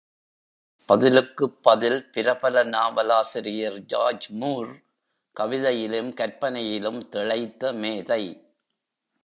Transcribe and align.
பதிலுக்கு 0.89 1.45
பதில் 1.49 2.09
பிரபல 2.11 2.63
நாவலாசிரியர் 2.63 3.77
ஜார்ஜ் 3.85 4.27
மூர் 4.31 4.71
கவிதையிலும் 5.35 6.11
கற்பனையிலும் 6.13 7.01
திளைத்த 7.07 7.73
மேதை. 7.73 8.23